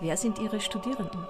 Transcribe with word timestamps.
Wer 0.00 0.16
sind 0.16 0.38
Ihre 0.38 0.60
Studierenden? 0.60 1.20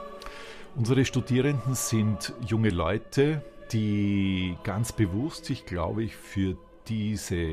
Unsere 0.74 1.04
Studierenden 1.04 1.74
sind 1.74 2.32
junge 2.46 2.70
Leute, 2.70 3.42
die 3.72 4.56
ganz 4.64 4.92
bewusst 4.92 5.44
sich, 5.44 5.66
glaube 5.66 6.02
ich, 6.02 6.16
für 6.16 6.56
diese 6.88 7.46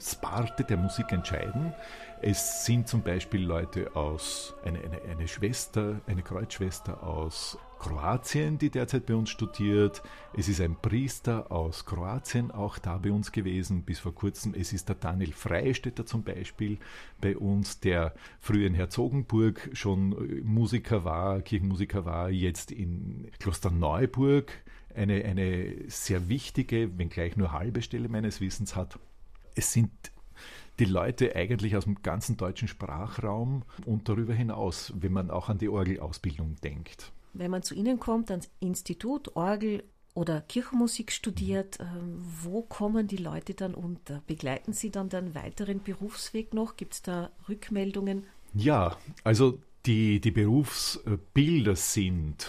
Sparte 0.00 0.64
der 0.64 0.76
Musik 0.76 1.12
entscheiden. 1.12 1.72
Es 2.20 2.64
sind 2.64 2.88
zum 2.88 3.02
Beispiel 3.02 3.44
Leute 3.44 3.94
aus, 3.94 4.54
eine, 4.64 4.78
eine, 4.80 5.00
eine 5.02 5.28
Schwester, 5.28 6.00
eine 6.06 6.22
Kreuzschwester 6.22 7.02
aus 7.02 7.58
Kroatien, 7.78 8.58
die 8.58 8.70
derzeit 8.70 9.06
bei 9.06 9.14
uns 9.14 9.30
studiert. 9.30 10.02
Es 10.36 10.48
ist 10.48 10.60
ein 10.60 10.74
Priester 10.76 11.52
aus 11.52 11.86
Kroatien 11.86 12.50
auch 12.50 12.78
da 12.78 12.98
bei 12.98 13.12
uns 13.12 13.30
gewesen, 13.30 13.82
bis 13.82 14.00
vor 14.00 14.14
kurzem. 14.14 14.54
Es 14.54 14.72
ist 14.72 14.88
der 14.88 14.96
Daniel 14.96 15.32
Freistetter 15.32 16.04
zum 16.04 16.24
Beispiel 16.24 16.78
bei 17.20 17.36
uns, 17.36 17.78
der 17.78 18.14
früher 18.40 18.66
in 18.66 18.74
Herzogenburg 18.74 19.70
schon 19.74 20.42
Musiker 20.42 21.04
war, 21.04 21.40
Kirchenmusiker 21.40 22.04
war, 22.04 22.30
jetzt 22.30 22.72
in 22.72 23.30
Klosterneuburg 23.38 24.52
eine, 24.98 25.24
eine 25.24 25.74
sehr 25.88 26.28
wichtige, 26.28 26.98
wenngleich 26.98 27.36
nur 27.36 27.52
halbe 27.52 27.82
Stelle 27.82 28.08
meines 28.08 28.40
Wissens 28.40 28.76
hat. 28.76 28.98
Es 29.54 29.72
sind 29.72 29.90
die 30.78 30.84
Leute 30.84 31.34
eigentlich 31.34 31.76
aus 31.76 31.84
dem 31.84 32.02
ganzen 32.02 32.36
deutschen 32.36 32.68
Sprachraum 32.68 33.62
und 33.86 34.08
darüber 34.08 34.34
hinaus, 34.34 34.92
wenn 34.96 35.12
man 35.12 35.30
auch 35.30 35.48
an 35.48 35.58
die 35.58 35.68
Orgelausbildung 35.68 36.56
denkt. 36.62 37.12
Wenn 37.32 37.50
man 37.50 37.62
zu 37.62 37.74
Ihnen 37.74 37.98
kommt, 37.98 38.30
ans 38.30 38.48
Institut 38.60 39.36
Orgel 39.36 39.84
oder 40.14 40.40
Kirchenmusik 40.40 41.12
studiert, 41.12 41.78
ähm, 41.80 42.24
wo 42.42 42.62
kommen 42.62 43.06
die 43.06 43.16
Leute 43.16 43.54
dann 43.54 43.74
unter? 43.74 44.22
Begleiten 44.26 44.72
Sie 44.72 44.90
dann 44.90 45.08
den 45.08 45.34
weiteren 45.34 45.82
Berufsweg 45.82 46.54
noch? 46.54 46.76
Gibt 46.76 46.94
es 46.94 47.02
da 47.02 47.30
Rückmeldungen? 47.48 48.24
Ja, 48.54 48.96
also 49.24 49.58
die, 49.86 50.20
die 50.20 50.30
Berufsbilder 50.30 51.76
sind 51.76 52.48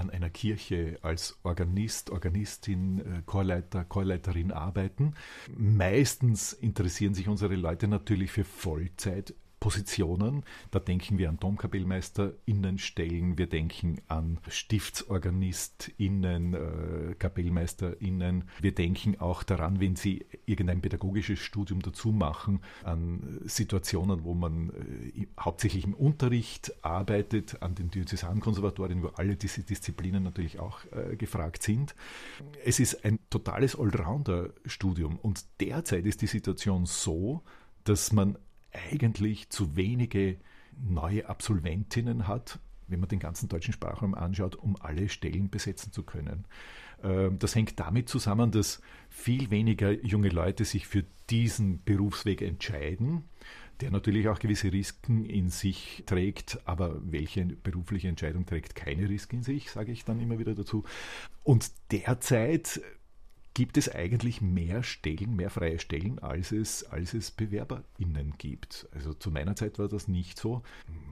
an 0.00 0.10
einer 0.10 0.30
Kirche 0.30 0.98
als 1.02 1.38
Organist, 1.42 2.10
Organistin, 2.10 2.98
äh, 3.00 3.22
Chorleiter, 3.26 3.84
Chorleiterin 3.84 4.50
arbeiten. 4.50 5.14
Meistens 5.56 6.52
interessieren 6.52 7.14
sich 7.14 7.28
unsere 7.28 7.54
Leute 7.54 7.86
natürlich 7.86 8.32
für 8.32 8.44
Vollzeit 8.44 9.34
Positionen. 9.60 10.42
Da 10.70 10.80
denken 10.80 11.18
wir 11.18 11.28
an 11.28 11.38
DomkapellmeisterInnenstellen, 11.38 13.36
wir 13.36 13.46
denken 13.46 14.00
an 14.08 14.38
StiftsorganistInnen, 14.48 16.54
äh, 16.54 17.14
KapellmeisterInnen. 17.18 18.44
Wir 18.60 18.74
denken 18.74 19.20
auch 19.20 19.42
daran, 19.42 19.78
wenn 19.78 19.96
sie 19.96 20.24
irgendein 20.46 20.80
pädagogisches 20.80 21.40
Studium 21.40 21.82
dazu 21.82 22.10
machen, 22.10 22.60
an 22.84 23.40
Situationen, 23.44 24.24
wo 24.24 24.32
man 24.32 24.70
äh, 24.70 25.26
hauptsächlich 25.38 25.84
im 25.84 25.94
Unterricht 25.94 26.72
arbeitet, 26.82 27.62
an 27.62 27.74
den 27.74 27.90
Diözesankonservatorien, 27.90 29.02
wo 29.02 29.08
alle 29.08 29.36
diese 29.36 29.62
Disziplinen 29.62 30.22
natürlich 30.22 30.58
auch 30.58 30.80
äh, 30.92 31.16
gefragt 31.16 31.62
sind. 31.62 31.94
Es 32.64 32.80
ist 32.80 33.04
ein 33.04 33.18
totales 33.28 33.78
Allrounder-Studium 33.78 35.18
und 35.18 35.44
derzeit 35.60 36.06
ist 36.06 36.22
die 36.22 36.26
Situation 36.26 36.86
so, 36.86 37.42
dass 37.84 38.12
man 38.12 38.38
eigentlich 38.72 39.50
zu 39.50 39.76
wenige 39.76 40.36
neue 40.76 41.28
Absolventinnen 41.28 42.26
hat, 42.28 42.58
wenn 42.88 43.00
man 43.00 43.08
den 43.08 43.18
ganzen 43.18 43.48
deutschen 43.48 43.72
Sprachraum 43.72 44.14
anschaut, 44.14 44.56
um 44.56 44.76
alle 44.80 45.08
Stellen 45.08 45.50
besetzen 45.50 45.92
zu 45.92 46.02
können. 46.02 46.44
Ähm, 47.02 47.38
das 47.38 47.54
hängt 47.54 47.78
damit 47.78 48.08
zusammen, 48.08 48.50
dass 48.50 48.80
viel 49.08 49.50
weniger 49.50 49.92
junge 50.04 50.28
Leute 50.28 50.64
sich 50.64 50.86
für 50.86 51.04
diesen 51.30 51.82
Berufsweg 51.84 52.42
entscheiden, 52.42 53.24
der 53.80 53.90
natürlich 53.90 54.28
auch 54.28 54.38
gewisse 54.38 54.72
Risiken 54.72 55.24
in 55.24 55.48
sich 55.48 56.02
trägt, 56.06 56.58
aber 56.66 57.00
welche 57.02 57.44
berufliche 57.44 58.08
Entscheidung 58.08 58.44
trägt 58.44 58.74
keine 58.74 59.08
Risiken 59.08 59.36
in 59.36 59.42
sich, 59.42 59.70
sage 59.70 59.92
ich 59.92 60.04
dann 60.04 60.20
immer 60.20 60.38
wieder 60.38 60.54
dazu. 60.54 60.84
Und 61.44 61.70
derzeit 61.90 62.80
gibt 63.54 63.76
es 63.76 63.88
eigentlich 63.88 64.40
mehr 64.40 64.82
Stellen, 64.82 65.36
mehr 65.36 65.50
freie 65.50 65.78
Stellen, 65.78 66.18
als 66.18 66.52
es, 66.52 66.84
als 66.84 67.14
es 67.14 67.30
BewerberInnen 67.30 68.34
gibt. 68.38 68.88
Also 68.92 69.14
zu 69.14 69.30
meiner 69.30 69.56
Zeit 69.56 69.78
war 69.78 69.88
das 69.88 70.08
nicht 70.08 70.38
so. 70.38 70.62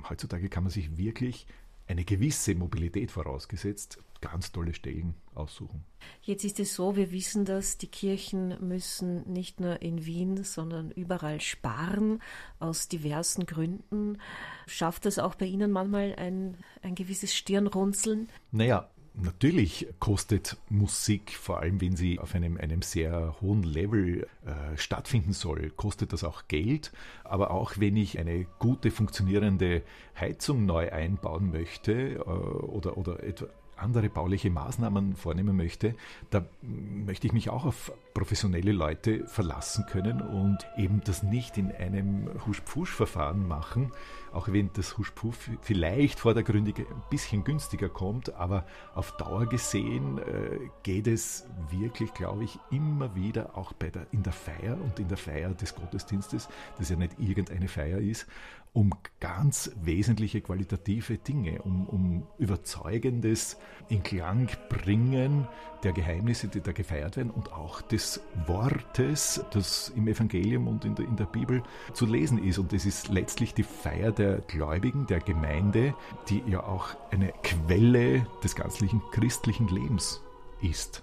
Heutzutage 0.09 0.49
kann 0.49 0.65
man 0.65 0.71
sich 0.71 0.97
wirklich 0.97 1.47
eine 1.89 2.05
gewisse 2.05 2.55
Mobilität 2.55 3.11
vorausgesetzt, 3.11 3.99
ganz 4.21 4.53
tolle 4.53 4.75
Stellen 4.75 5.15
aussuchen. 5.35 5.85
Jetzt 6.23 6.45
ist 6.45 6.61
es 6.61 6.75
so, 6.75 6.97
wir 6.97 7.13
wissen 7.13 7.45
dass 7.45 7.79
die 7.79 7.87
Kirchen 7.87 8.57
müssen 8.67 9.31
nicht 9.33 9.61
nur 9.61 9.81
in 9.81 10.05
Wien, 10.05 10.45
sondern 10.45 10.91
überall 10.91 11.41
sparen, 11.41 12.21
aus 12.59 12.89
diversen 12.89 13.47
Gründen. 13.47 14.19
Schafft 14.67 15.07
das 15.07 15.19
auch 15.19 15.35
bei 15.35 15.47
Ihnen 15.47 15.71
manchmal 15.71 16.15
ein, 16.17 16.57
ein 16.83 16.95
gewisses 16.95 17.35
Stirnrunzeln? 17.35 18.29
Naja, 18.53 18.91
Natürlich 19.21 19.89
kostet 19.99 20.57
Musik, 20.69 21.33
vor 21.33 21.59
allem 21.59 21.81
wenn 21.81 21.97
sie 21.97 22.21
auf 22.21 22.37
einem, 22.37 22.57
einem 22.57 22.83
sehr 22.83 23.35
hohen 23.41 23.65
Level 23.65 24.29
äh, 24.47 24.77
stattfinden 24.77 25.33
soll, 25.33 25.71
kostet 25.71 26.13
das 26.13 26.23
auch 26.23 26.47
Geld. 26.47 26.93
Aber 27.25 27.51
auch 27.51 27.73
wenn 27.79 27.97
ich 27.97 28.21
eine 28.21 28.47
gute 28.61 28.93
funktionierende 28.93 29.83
Heizung 30.19 30.67
neu 30.67 30.93
einbauen 30.93 31.51
möchte 31.51 31.93
äh, 32.15 32.21
oder, 32.21 32.97
oder 32.97 33.23
etwa 33.25 33.49
andere 33.79 34.09
bauliche 34.09 34.51
Maßnahmen 34.51 35.17
vornehmen 35.17 35.57
möchte, 35.57 35.95
da 36.31 36.45
möchte 36.63 37.27
ich 37.27 37.33
mich 37.33 37.51
auch 37.51 37.65
auf 37.65 37.93
professionelle 38.15 38.73
Leute 38.73 39.27
verlassen 39.27 39.87
können 39.87 40.21
und 40.21 40.59
eben 40.77 41.01
das 41.05 41.23
nicht 41.23 41.57
in 41.57 41.73
einem 41.73 42.29
Husch-Pfusch-Verfahren 42.47 43.47
machen, 43.47 43.93
auch 44.33 44.49
wenn 44.49 44.71
das 44.75 44.99
Husch-Pfusch 44.99 45.51
vielleicht 45.63 46.21
vordergründig 46.21 46.79
ein 46.79 47.03
bisschen 47.11 47.45
günstiger 47.45 47.89
kommt, 47.89 48.35
aber 48.35 48.67
auf 48.95 49.17
Dauer 49.17 49.47
gesehen 49.47 50.19
äh, 50.19 50.59
geht 50.83 51.07
es 51.07 51.47
wirklich, 51.71 52.13
glaube 52.15 52.45
ich, 52.45 52.59
immer 52.71 53.15
wieder 53.15 53.57
auch 53.57 53.73
bei 53.73 53.91
der, 53.91 54.07
in 54.13 54.23
der 54.23 54.33
Feier 54.33 54.79
und 54.81 54.99
in 54.99 55.09
der 55.09 55.17
Feier 55.17 55.51
des 55.51 55.75
Gottesdienstes, 55.75 56.49
das 56.79 56.89
ja 56.89 56.97
nicht 56.97 57.19
irgendeine 57.19 57.69
Feier 57.69 57.99
ist, 57.99 58.27
um 58.73 58.93
ganz 59.21 59.71
wesentliche 59.83 60.41
qualitative 60.41 61.19
Dinge, 61.19 61.63
um, 61.63 61.87
um 61.89 62.27
überzeugendes 62.39 63.57
in 63.89 64.03
Klang 64.03 64.49
bringen 64.69 65.49
der 65.83 65.93
Geheimnisse, 65.93 66.49
die 66.49 66.61
da 66.61 66.73
gefeiert 66.73 67.17
werden 67.17 67.31
und 67.31 67.53
auch 67.53 67.81
des 67.81 68.21
Wortes, 68.47 69.45
das 69.53 69.93
im 69.97 70.09
Evangelium 70.09 70.69
und 70.69 70.85
in 70.85 70.95
der, 70.95 71.07
in 71.07 71.17
der 71.17 71.27
Bibel 71.27 71.63
zu 71.93 72.07
lesen 72.07 72.43
ist. 72.43 72.59
Und 72.59 72.73
das 72.73 72.85
ist 72.85 73.09
letztlich 73.09 73.55
die 73.55 73.63
Feier 73.63 74.13
der 74.13 74.41
Gläubigen, 74.41 75.07
der 75.07 75.21
Gemeinde, 75.21 75.95
die 76.29 76.43
ja 76.47 76.63
auch 76.65 76.89
eine 77.11 77.33
Quelle 77.43 78.27
des 78.43 78.55
ganzlichen 78.55 79.03
christlichen 79.13 79.69
Lebens 79.69 80.23
ist, 80.61 81.03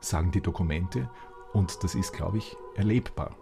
sagen 0.00 0.30
die 0.30 0.40
Dokumente. 0.40 1.10
Und 1.52 1.84
das 1.84 1.94
ist, 1.94 2.12
glaube 2.12 2.38
ich, 2.38 2.56
erlebbar. 2.76 3.36